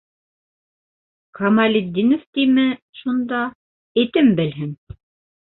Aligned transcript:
Камалетдинов 1.39 2.23
тиме 2.33 2.67
шунда, 2.99 3.43
этем 4.01 4.35
белһен! 4.41 4.73